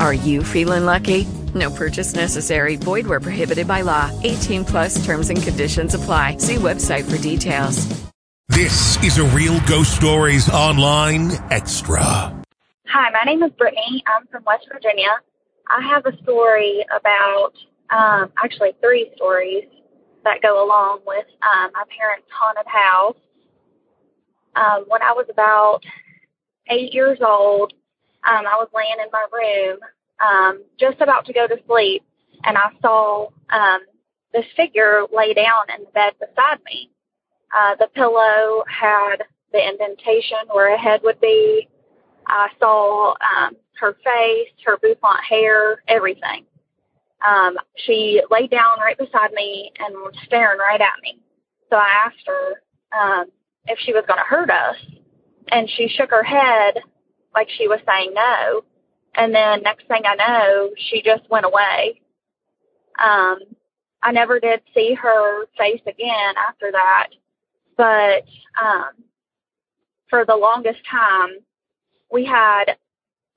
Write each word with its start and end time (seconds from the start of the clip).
Are 0.00 0.14
you 0.14 0.44
feeling 0.44 0.84
lucky? 0.84 1.26
No 1.54 1.70
purchase 1.70 2.14
necessary. 2.14 2.76
Void 2.76 3.06
where 3.06 3.20
prohibited 3.20 3.66
by 3.66 3.82
law. 3.82 4.10
18 4.22 4.64
plus 4.64 5.04
terms 5.04 5.30
and 5.30 5.42
conditions 5.42 5.94
apply. 5.94 6.36
See 6.38 6.56
website 6.56 7.08
for 7.08 7.16
details. 7.22 7.86
This 8.48 9.02
is 9.02 9.18
a 9.18 9.24
Real 9.24 9.60
Ghost 9.66 9.94
Stories 9.94 10.48
Online 10.48 11.32
Extra. 11.50 11.98
Hi, 12.86 13.10
my 13.10 13.22
name 13.24 13.42
is 13.42 13.52
Brittany. 13.52 14.02
I'm 14.06 14.26
from 14.28 14.44
West 14.44 14.66
Virginia. 14.72 15.10
I 15.68 15.82
have 15.82 16.06
a 16.06 16.16
story 16.22 16.84
about, 16.96 17.52
um, 17.90 18.32
actually 18.42 18.72
three 18.80 19.10
stories 19.16 19.64
that 20.24 20.40
go 20.42 20.64
along 20.64 21.00
with 21.06 21.26
um, 21.42 21.70
my 21.74 21.84
parents' 21.98 22.26
haunted 22.32 22.66
house. 22.66 23.16
Um, 24.56 24.84
when 24.88 25.02
I 25.02 25.12
was 25.12 25.26
about 25.30 25.82
eight 26.70 26.94
years 26.94 27.18
old, 27.20 27.74
um, 28.28 28.46
I 28.46 28.56
was 28.56 28.68
laying 28.74 28.98
in 29.02 29.08
my 29.10 29.26
room, 29.32 29.78
um, 30.20 30.64
just 30.78 31.00
about 31.00 31.24
to 31.26 31.32
go 31.32 31.46
to 31.46 31.56
sleep, 31.66 32.02
and 32.44 32.58
I 32.58 32.70
saw 32.82 33.28
um, 33.50 33.80
this 34.32 34.44
figure 34.56 35.04
lay 35.14 35.32
down 35.32 35.64
in 35.76 35.84
the 35.84 35.90
bed 35.92 36.12
beside 36.20 36.58
me. 36.66 36.90
Uh, 37.56 37.76
the 37.76 37.88
pillow 37.94 38.64
had 38.68 39.24
the 39.52 39.66
indentation 39.66 40.38
where 40.52 40.74
a 40.74 40.78
head 40.78 41.00
would 41.04 41.20
be. 41.20 41.68
I 42.26 42.48
saw 42.60 43.12
um, 43.12 43.56
her 43.80 43.94
face, 44.04 44.52
her 44.66 44.76
bouffant 44.76 45.24
hair, 45.26 45.82
everything. 45.88 46.44
Um, 47.26 47.56
she 47.86 48.20
laid 48.30 48.50
down 48.50 48.78
right 48.78 48.98
beside 48.98 49.32
me 49.32 49.72
and 49.78 49.94
was 49.94 50.14
staring 50.26 50.58
right 50.58 50.80
at 50.80 51.02
me. 51.02 51.18
So 51.70 51.76
I 51.76 51.88
asked 52.06 52.26
her 52.26 52.62
um, 52.92 53.26
if 53.66 53.78
she 53.80 53.92
was 53.94 54.04
going 54.06 54.18
to 54.18 54.24
hurt 54.24 54.50
us, 54.50 54.76
and 55.50 55.68
she 55.76 55.88
shook 55.88 56.10
her 56.10 56.22
head 56.22 56.74
like 57.34 57.48
she 57.50 57.68
was 57.68 57.80
saying 57.86 58.12
no. 58.14 58.62
And 59.14 59.34
then 59.34 59.62
next 59.62 59.86
thing 59.88 60.02
I 60.04 60.14
know, 60.14 60.70
she 60.76 61.02
just 61.02 61.28
went 61.30 61.46
away. 61.46 62.00
Um, 62.98 63.38
I 64.02 64.12
never 64.12 64.38
did 64.38 64.60
see 64.74 64.94
her 64.94 65.46
face 65.56 65.80
again 65.86 66.34
after 66.48 66.70
that, 66.72 67.08
but 67.76 68.24
um, 68.62 68.90
for 70.08 70.24
the 70.24 70.36
longest 70.36 70.80
time, 70.90 71.30
we 72.10 72.24
had 72.24 72.76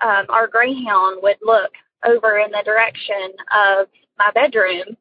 um, 0.00 0.26
our 0.28 0.46
greyhound 0.46 1.20
would 1.22 1.38
look 1.42 1.72
over 2.04 2.38
in 2.38 2.50
the 2.50 2.62
direction 2.64 3.32
of 3.54 3.88
my 4.18 4.30
bedroom 4.32 4.96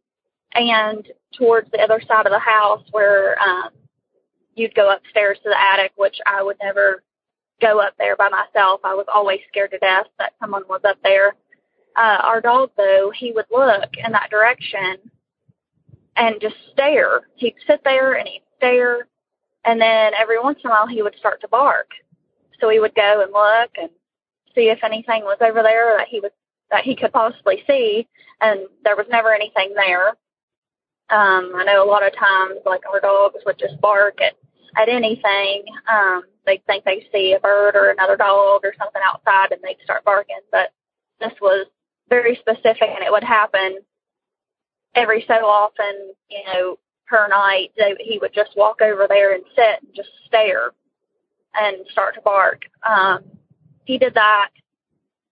and 0.54 1.08
towards 1.38 1.70
the 1.72 1.80
other 1.80 2.02
side 2.08 2.26
of 2.26 2.32
the 2.32 2.40
house 2.40 2.84
where 2.92 3.42
um, 3.42 3.70
you'd 4.56 4.76
go 4.76 4.92
upstairs 4.92 5.38
to 5.44 5.50
the 5.50 5.62
attic, 5.62 5.92
which 5.96 6.18
I 6.26 6.44
would 6.44 6.58
never 6.62 7.04
go 7.62 7.80
up 7.80 7.94
there 7.98 8.16
by 8.16 8.30
myself. 8.30 8.82
I 8.84 8.94
was 8.94 9.06
always 9.14 9.40
scared 9.50 9.72
to 9.72 9.80
death 9.80 10.08
that 10.18 10.34
someone 10.40 10.64
was 10.70 10.82
up 10.84 10.98
there. 11.04 11.36
Uh, 11.96 12.18
our 12.24 12.42
dog, 12.42 12.72
though, 12.78 13.12
he 13.16 13.32
would 13.32 13.46
look 13.52 13.90
in 14.04 14.12
that 14.12 14.30
direction 14.30 14.98
and 16.16 16.42
just 16.42 16.56
stare. 16.72 17.22
He'd 17.36 17.56
sit 17.68 17.82
there 17.84 18.14
and 18.14 18.28
he'd 18.28 18.44
stare, 18.58 19.08
and 19.66 19.80
then 19.80 20.14
every 20.20 20.40
once 20.40 20.60
in 20.64 20.70
a 20.70 20.74
while 20.74 20.88
he 20.88 21.02
would 21.02 21.16
start 21.18 21.42
to 21.42 21.48
bark. 21.48 21.90
So 22.60 22.68
we 22.68 22.80
would 22.80 22.96
go 22.96 23.22
and 23.22 23.32
look 23.32 23.72
and 23.78 23.90
see 24.56 24.70
if 24.70 24.84
anything 24.84 25.24
was 25.24 25.38
over 25.42 25.64
there 25.64 25.98
that 25.98 26.08
he 26.08 26.20
was 26.20 26.32
that 26.72 26.84
he 26.84 26.96
could 26.96 27.12
possibly 27.12 27.64
see, 27.66 28.08
and 28.42 28.62
there 28.84 28.96
was 28.96 29.08
never 29.10 29.34
anything 29.34 29.74
there. 29.76 30.10
Um, 31.10 31.54
I 31.56 31.64
know 31.66 31.84
a 31.84 31.90
lot 31.90 32.06
of 32.06 32.16
times, 32.16 32.60
like 32.66 32.82
our 32.88 33.00
dogs 33.00 33.40
would 33.46 33.58
just 33.58 33.82
bark 33.82 34.22
at 34.22 34.36
at 34.78 34.90
anything. 34.90 35.66
Um, 35.92 36.24
they'd 36.46 36.66
think 36.66 36.84
they 36.84 37.08
see 37.12 37.34
a 37.34 37.40
bird 37.40 37.76
or 37.76 37.90
another 37.90 38.18
dog 38.18 38.62
or 38.64 38.74
something 38.78 39.02
outside, 39.06 39.52
and 39.52 39.62
they'd 39.64 39.84
start 39.84 40.04
barking. 40.04 40.40
But 40.52 40.72
this 41.20 41.34
was 41.42 41.68
very 42.10 42.36
specific, 42.36 42.90
and 42.90 43.04
it 43.04 43.12
would 43.12 43.24
happen 43.24 43.80
every 44.96 45.26
so 45.28 45.46
often. 45.46 46.14
You 46.30 46.44
know, 46.46 46.80
per 47.08 47.28
night, 47.28 47.72
they, 47.78 47.96
he 48.00 48.20
would 48.20 48.34
just 48.34 48.52
walk 48.56 48.82
over 48.82 49.08
there 49.08 49.34
and 49.34 49.44
sit 49.56 49.84
and 49.84 49.96
just 49.96 50.10
stare 50.26 50.72
and 51.56 51.78
start 51.92 52.16
to 52.16 52.22
bark. 52.22 52.64
Um, 52.88 53.24
he 53.86 53.98
did 53.98 54.14
that 54.14 54.50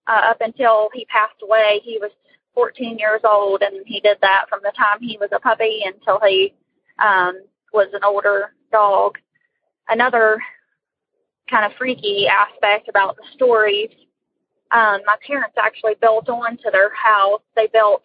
uh, 0.08 0.22
up 0.32 0.42
until 0.42 0.90
he 0.94 1.06
passed 1.06 1.42
away. 1.44 1.82
He 1.84 2.00
was 2.00 2.12
14 2.56 2.98
years 2.98 3.22
old, 3.24 3.62
and 3.62 3.86
he 3.86 4.00
did 4.00 4.18
that 4.22 4.46
from 4.50 4.62
the 4.64 4.72
time 4.76 4.98
he 5.00 5.18
was 5.20 5.30
a 5.32 5.40
puppy 5.40 5.84
until 5.86 6.20
he 6.26 6.54
um, 6.98 7.40
was 7.72 7.88
an 7.94 8.02
older 8.04 8.54
dog. 8.72 9.20
Another 9.90 10.42
kind 11.50 11.66
of 11.66 11.78
freaky 11.78 12.28
aspect 12.28 12.90
about 12.90 13.16
the 13.16 13.24
stories, 13.34 13.90
um, 14.72 15.00
my 15.06 15.16
parents 15.26 15.56
actually 15.58 15.96
built 16.02 16.28
onto 16.30 16.70
their 16.72 16.94
house. 16.94 17.42
They 17.56 17.68
built 17.72 18.04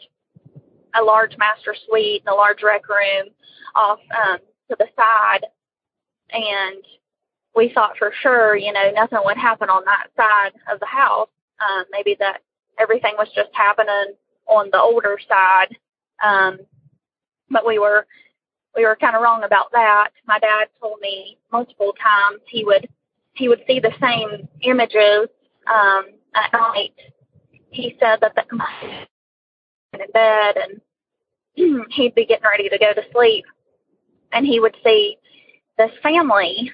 a 0.94 1.02
large 1.02 1.36
master 1.38 1.74
suite 1.86 2.22
and 2.24 2.32
a 2.32 2.36
large 2.36 2.62
rec 2.62 2.88
room 2.88 3.28
off 3.74 3.98
um, 4.24 4.38
to 4.70 4.76
the 4.78 4.86
side, 4.96 5.46
and 6.30 6.84
we 7.54 7.72
thought 7.74 7.96
for 7.98 8.12
sure, 8.22 8.56
you 8.56 8.72
know, 8.72 8.90
nothing 8.94 9.18
would 9.24 9.36
happen 9.36 9.68
on 9.68 9.84
that 9.84 10.06
side 10.16 10.52
of 10.72 10.80
the 10.80 10.86
house. 10.86 11.28
Um, 11.60 11.84
maybe 11.90 12.16
that 12.18 12.38
everything 12.78 13.14
was 13.18 13.28
just 13.34 13.50
happening 13.52 14.14
on 14.46 14.68
the 14.72 14.80
older 14.80 15.18
side. 15.28 15.76
Um, 16.22 16.58
but 17.50 17.66
we 17.66 17.78
were 17.78 18.06
we 18.76 18.84
were 18.84 18.96
kind 18.96 19.16
of 19.16 19.22
wrong 19.22 19.44
about 19.44 19.70
that. 19.72 20.08
My 20.26 20.38
dad 20.38 20.68
told 20.80 21.00
me 21.00 21.38
multiple 21.52 21.92
times 22.02 22.40
he 22.48 22.64
would 22.64 22.88
he 23.34 23.48
would 23.48 23.62
see 23.66 23.80
the 23.80 23.92
same 24.00 24.48
images 24.60 25.28
um, 25.66 26.04
at 26.34 26.52
night. 26.52 26.94
He 27.70 27.96
said 27.98 28.18
that 28.20 28.34
the 28.34 28.44
in 29.94 30.10
bed 30.12 30.56
and 30.56 30.80
he'd 31.90 32.14
be 32.14 32.26
getting 32.26 32.44
ready 32.44 32.68
to 32.68 32.78
go 32.78 32.92
to 32.92 33.02
sleep, 33.12 33.44
and 34.32 34.46
he 34.46 34.60
would 34.60 34.76
see 34.84 35.16
this 35.78 35.90
family 36.02 36.70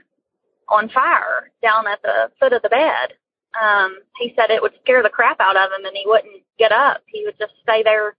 on 0.68 0.88
fire 0.90 1.50
down 1.62 1.86
at 1.86 2.02
the 2.02 2.30
foot 2.38 2.52
of 2.52 2.62
the 2.62 2.68
bed. 2.68 3.14
Um, 3.60 3.98
he 4.18 4.34
said 4.36 4.50
it 4.50 4.62
would 4.62 4.74
scare 4.82 5.02
the 5.02 5.08
crap 5.08 5.40
out 5.40 5.56
of 5.56 5.70
him 5.72 5.86
and 5.86 5.96
he 5.96 6.04
wouldn't 6.06 6.42
get 6.58 6.70
up. 6.70 7.02
He 7.06 7.24
would 7.24 7.38
just 7.38 7.54
stay 7.62 7.82
there 7.82 8.14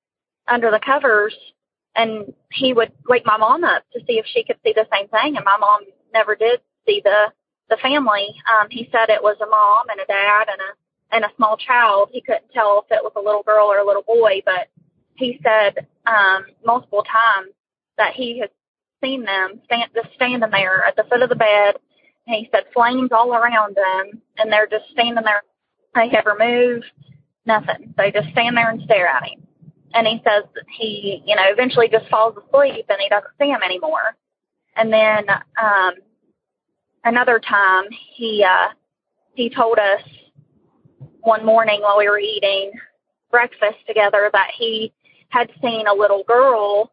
under 0.47 0.71
the 0.71 0.79
covers 0.83 1.35
and 1.99 2.33
he 2.51 2.73
would 2.73 2.91
wake 3.09 3.25
my 3.25 3.37
mom 3.37 3.63
up 3.65 3.83
to 3.91 3.99
see 4.07 4.17
if 4.17 4.25
she 4.25 4.43
could 4.43 4.55
see 4.63 4.73
the 4.73 4.87
same 4.91 5.09
thing 5.09 5.35
and 5.35 5.43
my 5.45 5.57
mom 5.59 5.81
never 6.13 6.35
did 6.35 6.61
see 6.87 7.01
the 7.03 7.25
the 7.69 7.77
family. 7.83 8.33
Um, 8.49 8.67
he 8.71 8.89
said 8.91 9.09
it 9.09 9.21
was 9.21 9.37
a 9.41 9.45
mom 9.45 9.89
and 9.91 9.99
a 9.99 10.05
dad 10.05 10.47
and 10.49 10.59
a 10.61 11.15
and 11.15 11.25
a 11.25 11.35
small 11.35 11.57
child. 11.57 12.09
He 12.11 12.21
couldn't 12.21 12.51
tell 12.53 12.85
if 12.85 12.91
it 12.97 13.03
was 13.03 13.13
a 13.15 13.21
little 13.21 13.43
girl 13.43 13.67
or 13.67 13.79
a 13.79 13.85
little 13.85 14.01
boy, 14.03 14.41
but 14.45 14.69
he 15.15 15.39
said 15.43 15.87
um 16.07 16.45
multiple 16.65 17.03
times 17.03 17.51
that 17.97 18.13
he 18.13 18.39
had 18.39 18.49
seen 19.03 19.23
them 19.23 19.61
stand 19.65 19.91
just 19.93 20.15
standing 20.15 20.49
there 20.51 20.83
at 20.85 20.95
the 20.95 21.03
foot 21.09 21.21
of 21.21 21.29
the 21.29 21.35
bed. 21.35 21.75
And 22.27 22.35
he 22.37 22.49
said 22.51 22.63
flames 22.73 23.09
all 23.11 23.33
around 23.33 23.75
them, 23.75 24.21
and 24.37 24.51
they're 24.51 24.67
just 24.67 24.85
standing 24.91 25.23
there. 25.23 25.43
They 25.95 26.07
never 26.09 26.35
move, 26.37 26.83
nothing. 27.45 27.93
They 27.97 28.11
just 28.11 28.29
stand 28.29 28.55
there 28.55 28.69
and 28.69 28.81
stare 28.83 29.07
at 29.07 29.23
him. 29.23 29.47
And 29.93 30.05
he 30.05 30.21
says 30.23 30.43
he, 30.77 31.23
you 31.25 31.35
know, 31.35 31.43
eventually 31.47 31.89
just 31.89 32.07
falls 32.09 32.35
asleep 32.37 32.85
and 32.89 32.99
he 32.99 33.09
doesn't 33.09 33.31
see 33.39 33.47
him 33.47 33.61
anymore. 33.63 34.15
And 34.75 34.93
then 34.93 35.25
um, 35.61 35.93
another 37.03 37.39
time, 37.39 37.85
he 38.15 38.43
uh, 38.43 38.67
he 39.33 39.49
told 39.49 39.79
us 39.79 40.01
one 41.21 41.45
morning 41.45 41.81
while 41.81 41.97
we 41.97 42.07
were 42.07 42.19
eating 42.19 42.71
breakfast 43.31 43.77
together 43.87 44.29
that 44.31 44.49
he 44.57 44.93
had 45.29 45.49
seen 45.61 45.87
a 45.87 45.93
little 45.93 46.23
girl, 46.23 46.91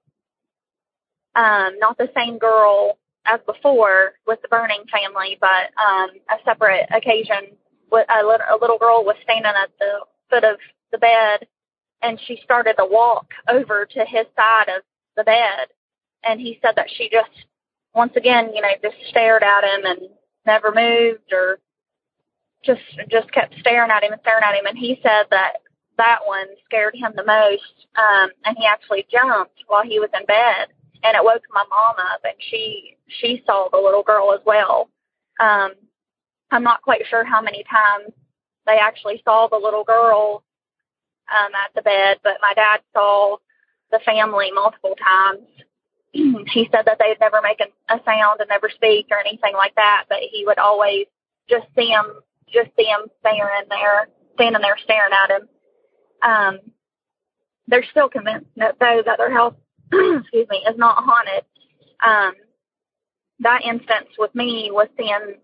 um, 1.35 1.79
not 1.79 1.97
the 1.99 2.11
same 2.15 2.39
girl 2.39 2.99
as 3.25 3.41
before 3.47 4.13
with 4.27 4.41
the 4.43 4.49
Burning 4.49 4.85
family, 4.91 5.39
but 5.41 5.71
um, 5.81 6.11
a 6.31 6.37
separate 6.45 6.87
occasion. 6.95 7.57
A, 7.93 8.27
little, 8.27 8.47
a 8.51 8.59
little 8.61 8.79
girl 8.79 9.05
was 9.05 9.17
standing 9.23 9.47
at 9.47 9.71
the 9.79 10.01
foot 10.29 10.45
of 10.45 10.59
the 10.93 10.99
bed, 10.99 11.47
and 12.07 12.21
she 12.27 12.39
started 12.45 12.75
to 12.79 12.87
walk 12.89 13.27
over 13.49 13.85
to 13.85 14.05
his 14.05 14.27
side 14.37 14.69
of 14.69 14.83
the 15.17 15.25
bed. 15.25 15.67
And 16.23 16.41
he 16.41 16.59
said 16.63 16.75
that 16.77 16.89
she 16.97 17.09
just, 17.11 17.47
once 17.95 18.13
again, 18.17 18.53
you 18.55 18.63
know, 18.63 18.69
just 18.81 18.97
stared 19.09 19.43
at 19.43 19.65
him 19.65 19.85
and 19.85 20.01
never 20.47 20.73
moved 20.73 21.33
or 21.33 21.59
just 22.65 22.81
just 23.11 23.31
kept 23.33 23.55
staring 23.61 23.91
at 23.91 24.03
him 24.03 24.13
and 24.13 24.21
staring 24.23 24.45
at 24.45 24.55
him. 24.55 24.67
And 24.67 24.79
he 24.79 25.01
said 25.03 25.25
that 25.31 25.59
that 25.99 26.21
one 26.25 26.47
scared 26.65 26.95
him 26.95 27.13
the 27.17 27.25
most. 27.25 27.87
Um, 27.97 28.31
and 28.45 28.57
he 28.57 28.67
actually 28.67 29.07
jumped 29.11 29.65
while 29.67 29.83
he 29.83 29.99
was 29.99 30.11
in 30.19 30.27
bed, 30.27 30.69
and 31.03 31.17
it 31.17 31.25
woke 31.25 31.43
my 31.53 31.65
mom 31.69 31.97
up, 32.13 32.21
and 32.25 32.35
she 32.39 32.97
she 33.21 33.43
saw 33.47 33.69
the 33.71 33.79
little 33.79 34.03
girl 34.03 34.33
as 34.33 34.41
well. 34.47 34.91
Um, 35.41 35.73
I'm 36.51 36.63
not 36.63 36.83
quite 36.83 37.03
sure 37.09 37.25
how 37.25 37.41
many 37.41 37.65
times 37.65 38.13
they 38.67 38.79
actually 38.79 39.23
saw 39.25 39.49
the 39.49 39.59
little 39.59 39.85
girl 39.85 40.43
um, 41.31 41.53
at 41.55 41.75
the 41.75 41.83
bed, 41.83 42.19
but 42.23 42.39
my 42.41 42.55
dad 42.55 42.81
saw 42.93 43.37
the 43.91 44.01
family 44.05 44.51
multiple 44.53 44.95
times. 44.97 45.47
he 46.13 46.69
said 46.73 46.85
that 46.87 46.99
they'd 46.99 47.21
never 47.21 47.41
make 47.43 47.61
a, 47.61 47.95
a 47.95 48.01
sound 48.05 48.41
and 48.41 48.49
never 48.49 48.71
speak 48.71 49.07
or 49.11 49.19
anything 49.19 49.55
like 49.55 49.75
that, 49.77 50.05
but 50.09 50.19
he 50.21 50.45
would 50.47 50.59
always 50.59 51.07
just 51.49 51.67
see 51.77 51.89
him, 51.89 52.05
just 52.53 52.71
see 52.77 52.87
him 52.87 53.09
staring 53.21 53.69
there, 53.69 54.09
standing 54.35 54.63
there 54.63 54.79
staring 54.83 55.13
at 55.13 55.31
him. 55.31 55.49
Um, 56.23 56.59
they're 57.69 57.87
still 57.91 58.09
convinced 58.09 58.47
that 58.57 58.77
though 58.81 59.03
that 59.05 59.19
their 59.19 59.33
house, 59.33 59.55
excuse 59.93 60.47
me, 60.49 60.65
is 60.69 60.79
not 60.79 61.03
haunted. 61.05 61.45
Um, 62.05 62.35
that 63.41 63.63
instance 63.63 64.09
with 64.19 64.35
me 64.35 64.71
was 64.73 64.89
seeing 64.97 65.35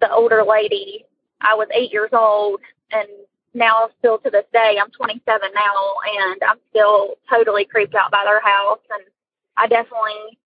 the 0.00 0.12
older 0.12 0.42
lady. 0.44 1.04
I 1.40 1.54
was 1.54 1.68
eight 1.74 1.92
years 1.92 2.10
old, 2.12 2.60
and 2.92 3.08
now 3.56 3.88
still 3.98 4.18
to 4.18 4.30
this 4.30 4.44
day, 4.52 4.76
I'm 4.80 4.90
27 4.90 5.50
now, 5.54 5.94
and 6.18 6.40
I'm 6.48 6.58
still 6.70 7.14
totally 7.28 7.64
creeped 7.64 7.94
out 7.94 8.10
by 8.10 8.22
their 8.24 8.40
house. 8.40 8.80
And 8.90 9.02
I 9.56 9.66
definitely, 9.66 10.38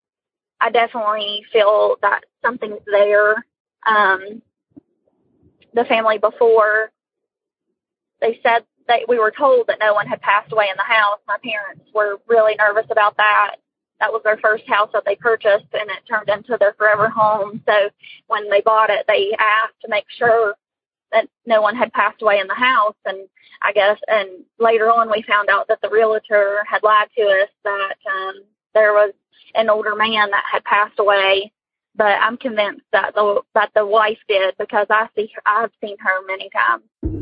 I 0.62 0.70
definitely 0.70 1.44
feel 1.52 1.98
that 2.02 2.22
something's 2.44 2.82
there. 2.86 3.44
Um, 3.86 4.42
the 5.74 5.86
family 5.86 6.18
before 6.18 6.92
they 8.22 8.40
said 8.44 8.64
that 8.88 9.08
we 9.08 9.20
were 9.20 9.32
told 9.32 9.68
that 9.68 9.78
no 9.80 9.94
one 9.94 10.08
had 10.08 10.22
passed 10.22 10.52
away 10.52 10.68
in 10.70 10.78
the 10.78 10.84
house. 10.84 11.20
My 11.28 11.38
parents 11.44 11.86
were 11.94 12.18
really 12.28 12.56
nervous 12.56 12.88
about 12.90 13.18
that. 13.18 13.56
That 14.00 14.12
was 14.12 14.22
their 14.24 14.38
first 14.38 14.64
house 14.68 14.90
that 14.94 15.04
they 15.06 15.16
purchased 15.16 15.68
and 15.74 15.90
it 15.90 16.06
turned 16.08 16.30
into 16.30 16.58
their 16.60 16.74
forever 16.74 17.10
home. 17.10 17.62
So 17.68 17.90
when 18.28 18.50
they 18.50 18.62
bought 18.62 18.90
it, 18.90 19.06
they 19.08 19.36
asked 19.38 19.80
to 19.82 19.90
make 19.90 20.06
sure 20.10 20.56
that 21.12 21.28
no 21.46 21.62
one 21.62 21.76
had 21.76 21.94
passed 21.94 22.22
away 22.22 22.40
in 22.40 22.48
the 22.48 22.56
house. 22.56 22.96
And 23.06 23.28
I 23.62 23.74
guess, 23.74 23.98
and 24.08 24.30
later 24.60 24.90
on 24.90 25.10
we 25.12 25.24
found 25.24 25.50
out 25.50 25.68
that 25.68 25.82
the 25.82 25.90
realtor 25.90 26.64
had 26.70 26.84
lied 26.84 27.10
to 27.18 27.24
us 27.24 27.50
that, 27.64 27.96
um, 28.10 28.36
there 28.74 28.94
was 28.94 29.14
an 29.56 29.70
older 29.70 29.96
man 29.96 30.30
that 30.30 30.44
had 30.52 30.64
passed 30.64 31.00
away 31.00 31.52
but 32.00 32.18
I'm 32.22 32.38
convinced 32.38 32.86
that 32.94 33.14
the 33.14 33.42
that 33.56 33.72
the 33.76 33.86
wife 33.86 34.20
did 34.30 34.56
because 34.58 34.88
I 34.90 35.08
see 35.16 35.32
I've 35.46 35.72
seen 35.84 35.98
her 36.00 36.26
many 36.26 36.50
times. 36.50 37.19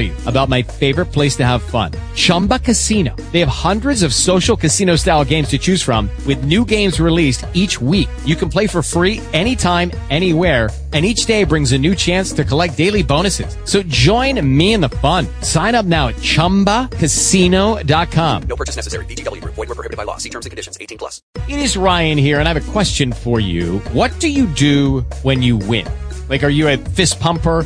about 0.25 0.49
my 0.49 0.61
favorite 0.61 1.05
place 1.07 1.35
to 1.37 1.45
have 1.45 1.63
fun. 1.63 1.93
Chumba 2.13 2.59
Casino. 2.59 3.15
They 3.31 3.39
have 3.39 3.47
hundreds 3.47 4.03
of 4.03 4.13
social 4.13 4.57
casino 4.57 4.97
style 4.97 5.23
games 5.23 5.47
to 5.49 5.57
choose 5.57 5.81
from 5.81 6.09
with 6.27 6.43
new 6.43 6.65
games 6.65 6.99
released 6.99 7.45
each 7.53 7.79
week. 7.81 8.09
You 8.25 8.35
can 8.35 8.49
play 8.49 8.67
for 8.67 8.83
free 8.83 9.21
anytime, 9.33 9.91
anywhere. 10.09 10.69
And 10.93 11.05
each 11.05 11.25
day 11.25 11.45
brings 11.45 11.71
a 11.71 11.77
new 11.77 11.95
chance 11.95 12.33
to 12.33 12.43
collect 12.43 12.75
daily 12.75 13.01
bonuses. 13.01 13.55
So 13.63 13.81
join 13.83 14.45
me 14.45 14.73
in 14.73 14.81
the 14.81 14.89
fun. 14.89 15.25
Sign 15.41 15.73
up 15.73 15.85
now 15.85 16.09
at 16.09 16.15
ChumbaCasino.com. 16.15 18.43
No 18.43 18.55
purchase 18.57 18.75
necessary. 18.75 19.05
Group. 19.05 19.53
Void 19.55 19.69
where 19.69 19.75
prohibited 19.75 19.95
by 19.95 20.03
law. 20.03 20.17
See 20.17 20.29
terms 20.29 20.45
and 20.45 20.51
conditions. 20.51 20.77
18 20.81 20.97
plus. 20.97 21.21
It 21.47 21.59
is 21.59 21.77
Ryan 21.77 22.17
here, 22.17 22.39
and 22.39 22.49
I 22.49 22.53
have 22.53 22.69
a 22.69 22.71
question 22.71 23.13
for 23.13 23.39
you. 23.39 23.79
What 23.93 24.11
do 24.19 24.27
you 24.27 24.47
do 24.47 25.01
when 25.21 25.41
you 25.41 25.55
win? 25.57 25.87
Like, 26.27 26.43
are 26.43 26.49
you 26.49 26.67
a 26.67 26.75
fist 26.77 27.19
pumper? 27.19 27.65